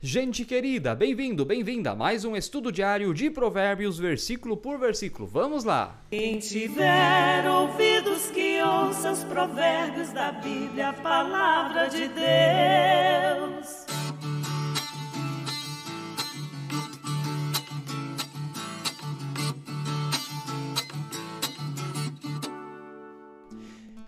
Gente 0.00 0.44
querida, 0.44 0.94
bem-vindo, 0.94 1.44
bem-vinda 1.44 1.90
a 1.90 1.96
mais 1.96 2.24
um 2.24 2.36
estudo 2.36 2.70
diário 2.70 3.12
de 3.12 3.28
Provérbios, 3.28 3.98
versículo 3.98 4.56
por 4.56 4.78
versículo. 4.78 5.26
Vamos 5.26 5.64
lá! 5.64 6.00
Quem 6.08 6.38
tiver 6.38 7.44
ouvidos 7.50 8.30
que 8.30 8.62
ouça 8.62 9.10
os 9.10 9.24
provérbios 9.24 10.12
da 10.12 10.30
Bíblia, 10.30 10.90
a 10.90 10.92
palavra 10.92 11.88
de 11.88 12.06
Deus. 12.06 13.37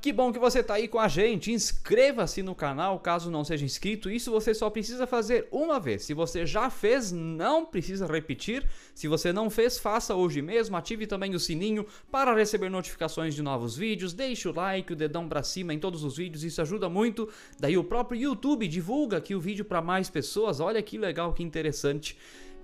Que 0.00 0.14
bom 0.14 0.32
que 0.32 0.38
você 0.38 0.60
está 0.60 0.74
aí 0.74 0.88
com 0.88 0.98
a 0.98 1.08
gente. 1.08 1.52
Inscreva-se 1.52 2.42
no 2.42 2.54
canal 2.54 2.98
caso 2.98 3.30
não 3.30 3.44
seja 3.44 3.66
inscrito. 3.66 4.08
Isso 4.10 4.30
você 4.30 4.54
só 4.54 4.70
precisa 4.70 5.06
fazer 5.06 5.46
uma 5.52 5.78
vez. 5.78 6.04
Se 6.04 6.14
você 6.14 6.46
já 6.46 6.70
fez, 6.70 7.12
não 7.12 7.66
precisa 7.66 8.06
repetir. 8.06 8.66
Se 8.94 9.06
você 9.06 9.30
não 9.30 9.50
fez, 9.50 9.78
faça 9.78 10.14
hoje 10.14 10.40
mesmo. 10.40 10.74
Ative 10.74 11.06
também 11.06 11.34
o 11.34 11.38
sininho 11.38 11.84
para 12.10 12.34
receber 12.34 12.70
notificações 12.70 13.34
de 13.34 13.42
novos 13.42 13.76
vídeos. 13.76 14.14
Deixe 14.14 14.48
o 14.48 14.54
like, 14.54 14.90
o 14.90 14.96
dedão 14.96 15.28
para 15.28 15.42
cima 15.42 15.74
em 15.74 15.78
todos 15.78 16.02
os 16.02 16.16
vídeos. 16.16 16.44
Isso 16.44 16.62
ajuda 16.62 16.88
muito. 16.88 17.28
Daí 17.58 17.76
o 17.76 17.84
próprio 17.84 18.18
YouTube 18.18 18.66
divulga 18.68 19.18
aqui 19.18 19.34
o 19.34 19.40
vídeo 19.40 19.66
para 19.66 19.82
mais 19.82 20.08
pessoas. 20.08 20.60
Olha 20.60 20.80
que 20.80 20.96
legal, 20.96 21.34
que 21.34 21.42
interessante. 21.42 22.16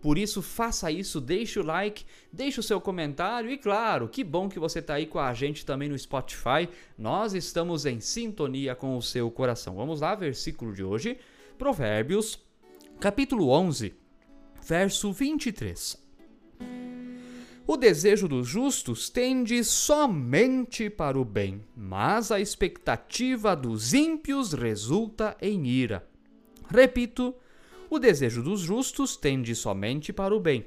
Por 0.06 0.18
isso, 0.18 0.40
faça 0.40 0.88
isso, 0.88 1.20
deixe 1.20 1.58
o 1.58 1.64
like, 1.64 2.04
deixe 2.32 2.60
o 2.60 2.62
seu 2.62 2.80
comentário 2.80 3.50
e, 3.50 3.58
claro, 3.58 4.08
que 4.08 4.22
bom 4.22 4.48
que 4.48 4.56
você 4.56 4.78
está 4.78 4.94
aí 4.94 5.04
com 5.04 5.18
a 5.18 5.34
gente 5.34 5.66
também 5.66 5.88
no 5.88 5.98
Spotify. 5.98 6.68
Nós 6.96 7.34
estamos 7.34 7.84
em 7.84 7.98
sintonia 7.98 8.76
com 8.76 8.96
o 8.96 9.02
seu 9.02 9.28
coração. 9.32 9.74
Vamos 9.74 10.02
lá, 10.02 10.14
versículo 10.14 10.72
de 10.72 10.84
hoje, 10.84 11.18
Provérbios, 11.58 12.38
capítulo 13.00 13.48
11, 13.48 13.94
verso 14.64 15.12
23. 15.12 16.00
O 17.66 17.76
desejo 17.76 18.28
dos 18.28 18.46
justos 18.46 19.10
tende 19.10 19.64
somente 19.64 20.88
para 20.88 21.18
o 21.18 21.24
bem, 21.24 21.64
mas 21.76 22.30
a 22.30 22.38
expectativa 22.38 23.56
dos 23.56 23.92
ímpios 23.92 24.52
resulta 24.52 25.36
em 25.42 25.66
ira. 25.66 26.06
Repito, 26.70 27.34
o 27.88 27.98
desejo 27.98 28.42
dos 28.42 28.60
justos 28.60 29.16
tende 29.16 29.54
somente 29.54 30.12
para 30.12 30.34
o 30.34 30.40
bem, 30.40 30.66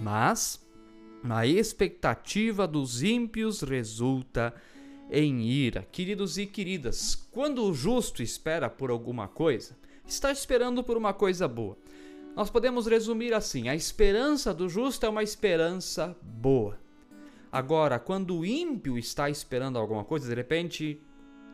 mas 0.00 0.60
a 1.28 1.46
expectativa 1.46 2.66
dos 2.66 3.02
ímpios 3.02 3.62
resulta 3.62 4.54
em 5.10 5.42
ira. 5.42 5.86
Queridos 5.92 6.38
e 6.38 6.46
queridas, 6.46 7.14
quando 7.30 7.64
o 7.64 7.74
justo 7.74 8.22
espera 8.22 8.68
por 8.68 8.90
alguma 8.90 9.28
coisa, 9.28 9.76
está 10.06 10.32
esperando 10.32 10.82
por 10.82 10.96
uma 10.96 11.12
coisa 11.12 11.46
boa. 11.46 11.76
Nós 12.34 12.50
podemos 12.50 12.86
resumir 12.86 13.34
assim: 13.34 13.68
a 13.68 13.74
esperança 13.74 14.52
do 14.52 14.68
justo 14.68 15.04
é 15.04 15.08
uma 15.08 15.22
esperança 15.22 16.16
boa. 16.22 16.78
Agora, 17.50 17.98
quando 17.98 18.38
o 18.38 18.46
ímpio 18.46 18.98
está 18.98 19.28
esperando 19.28 19.78
alguma 19.78 20.04
coisa, 20.04 20.26
de 20.26 20.34
repente 20.34 21.00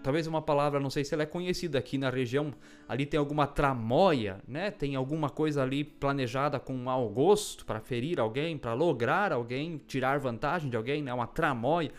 talvez 0.02 0.26
uma 0.26 0.40
palavra, 0.40 0.80
não 0.80 0.90
sei 0.90 1.04
se 1.04 1.14
ela 1.14 1.22
é 1.22 1.26
conhecida 1.26 1.78
aqui 1.78 1.98
na 1.98 2.10
região, 2.10 2.52
ali 2.88 3.04
tem 3.04 3.18
alguma 3.18 3.46
tramóia, 3.46 4.40
né? 4.46 4.70
Tem 4.70 4.96
alguma 4.96 5.30
coisa 5.30 5.62
ali 5.62 5.84
planejada 5.84 6.58
com 6.58 6.74
mau 6.74 7.08
gosto 7.08 7.64
para 7.64 7.80
ferir 7.80 8.20
alguém, 8.20 8.56
para 8.56 8.74
lograr 8.74 9.32
alguém, 9.32 9.80
tirar 9.86 10.18
vantagem 10.18 10.70
de 10.70 10.76
alguém, 10.76 11.02
né? 11.02 11.12
Uma 11.12 11.26
tramóia. 11.26 11.92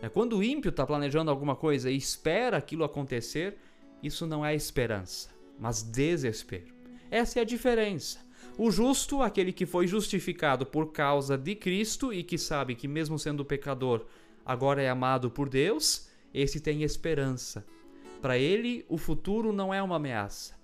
É, 0.00 0.08
quando 0.08 0.38
o 0.38 0.42
ímpio 0.42 0.68
está 0.68 0.86
planejando 0.86 1.30
alguma 1.30 1.56
coisa 1.56 1.90
e 1.90 1.96
espera 1.96 2.56
aquilo 2.56 2.84
acontecer, 2.84 3.58
isso 4.02 4.26
não 4.26 4.44
é 4.44 4.54
esperança, 4.54 5.30
mas 5.58 5.82
desespero. 5.82 6.72
Essa 7.10 7.40
é 7.40 7.42
a 7.42 7.44
diferença. 7.44 8.26
O 8.56 8.70
justo, 8.70 9.22
aquele 9.22 9.52
que 9.52 9.66
foi 9.66 9.86
justificado 9.86 10.66
por 10.66 10.92
causa 10.92 11.38
de 11.38 11.54
Cristo 11.54 12.12
e 12.12 12.22
que 12.22 12.36
sabe 12.36 12.74
que, 12.74 12.88
mesmo 12.88 13.18
sendo 13.18 13.44
pecador, 13.44 14.04
agora 14.44 14.82
é 14.82 14.88
amado 14.88 15.30
por 15.30 15.48
Deus, 15.48 16.07
esse 16.32 16.60
tem 16.60 16.82
esperança. 16.82 17.64
Para 18.20 18.36
ele, 18.36 18.84
o 18.88 18.98
futuro 18.98 19.52
não 19.52 19.72
é 19.72 19.82
uma 19.82 19.96
ameaça. 19.96 20.58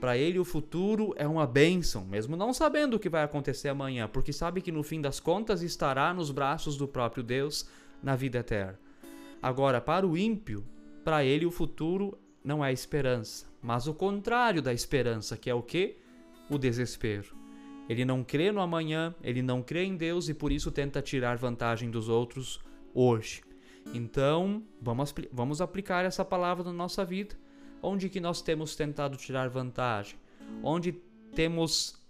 Para 0.00 0.16
ele, 0.16 0.38
o 0.38 0.44
futuro 0.44 1.12
é 1.16 1.26
uma 1.26 1.46
bênção, 1.46 2.04
mesmo 2.04 2.36
não 2.36 2.52
sabendo 2.52 2.94
o 2.94 2.98
que 3.00 3.08
vai 3.08 3.24
acontecer 3.24 3.68
amanhã, 3.68 4.08
porque 4.08 4.32
sabe 4.32 4.60
que 4.60 4.70
no 4.70 4.82
fim 4.82 5.00
das 5.00 5.18
contas 5.18 5.60
estará 5.60 6.14
nos 6.14 6.30
braços 6.30 6.76
do 6.76 6.86
próprio 6.86 7.22
Deus 7.22 7.68
na 8.02 8.14
vida 8.14 8.38
eterna. 8.38 8.78
Agora, 9.42 9.80
para 9.80 10.06
o 10.06 10.16
ímpio, 10.16 10.64
para 11.04 11.24
ele 11.24 11.46
o 11.46 11.50
futuro 11.50 12.16
não 12.44 12.64
é 12.64 12.72
esperança, 12.72 13.46
mas 13.60 13.88
o 13.88 13.94
contrário 13.94 14.62
da 14.62 14.72
esperança, 14.72 15.36
que 15.36 15.50
é 15.50 15.54
o 15.54 15.62
que? 15.62 15.96
O 16.48 16.58
desespero. 16.58 17.36
Ele 17.88 18.04
não 18.04 18.22
crê 18.22 18.52
no 18.52 18.60
amanhã, 18.60 19.14
ele 19.22 19.42
não 19.42 19.62
crê 19.62 19.84
em 19.84 19.96
Deus 19.96 20.28
e 20.28 20.34
por 20.34 20.52
isso 20.52 20.70
tenta 20.70 21.02
tirar 21.02 21.38
vantagem 21.38 21.90
dos 21.90 22.08
outros 22.08 22.60
hoje. 22.94 23.47
Então, 23.94 24.62
vamos, 24.80 25.14
vamos 25.32 25.60
aplicar 25.60 26.04
essa 26.04 26.24
palavra 26.24 26.64
na 26.64 26.72
nossa 26.72 27.04
vida. 27.04 27.34
Onde 27.82 28.08
que 28.08 28.20
nós 28.20 28.42
temos 28.42 28.74
tentado 28.76 29.16
tirar 29.16 29.48
vantagem? 29.48 30.18
Onde 30.62 30.92
temos 31.34 32.00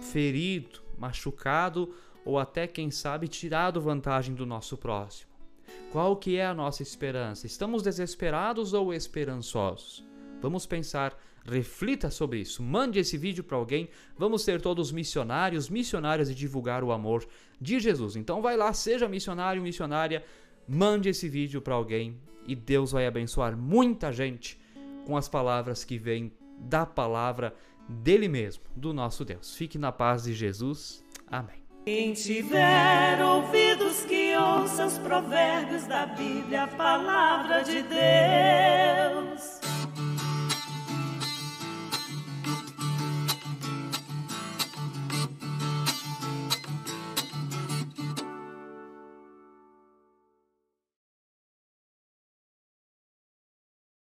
ferido, 0.00 0.80
machucado 0.98 1.94
ou 2.24 2.38
até, 2.38 2.66
quem 2.66 2.90
sabe, 2.90 3.28
tirado 3.28 3.80
vantagem 3.80 4.34
do 4.34 4.44
nosso 4.44 4.76
próximo? 4.76 5.30
Qual 5.90 6.16
que 6.16 6.36
é 6.36 6.46
a 6.46 6.54
nossa 6.54 6.82
esperança? 6.82 7.46
Estamos 7.46 7.82
desesperados 7.82 8.72
ou 8.72 8.92
esperançosos? 8.92 10.04
Vamos 10.40 10.66
pensar, 10.66 11.16
reflita 11.46 12.10
sobre 12.10 12.40
isso. 12.40 12.62
Mande 12.62 12.98
esse 12.98 13.16
vídeo 13.16 13.44
para 13.44 13.56
alguém. 13.56 13.88
Vamos 14.18 14.42
ser 14.42 14.60
todos 14.60 14.90
missionários, 14.90 15.68
missionárias 15.70 16.28
e 16.28 16.34
divulgar 16.34 16.82
o 16.82 16.92
amor 16.92 17.26
de 17.60 17.78
Jesus. 17.78 18.16
Então 18.16 18.42
vai 18.42 18.56
lá, 18.56 18.72
seja 18.72 19.08
missionário, 19.08 19.62
missionária 19.62 20.24
Mande 20.66 21.08
esse 21.08 21.28
vídeo 21.28 21.60
para 21.60 21.74
alguém 21.74 22.18
e 22.46 22.54
Deus 22.54 22.92
vai 22.92 23.06
abençoar 23.06 23.56
muita 23.56 24.12
gente 24.12 24.58
com 25.06 25.16
as 25.16 25.28
palavras 25.28 25.84
que 25.84 25.98
vêm 25.98 26.32
da 26.58 26.86
palavra 26.86 27.54
dele 27.88 28.28
mesmo, 28.28 28.64
do 28.74 28.92
nosso 28.92 29.24
Deus. 29.24 29.56
Fique 29.56 29.78
na 29.78 29.92
paz 29.92 30.24
de 30.24 30.32
Jesus. 30.32 31.04
Amém. 31.26 31.64
Quem 31.84 32.14
tiver 32.14 33.22
ouvidos 33.22 34.04
que 34.06 34.34
ouça 34.36 34.86
os 34.86 34.96
provérbios 34.98 35.86
da 35.86 36.06
Bíblia, 36.06 36.62
a 36.62 36.68
palavra 36.68 37.62
de 37.62 37.82
Deus. 37.82 39.53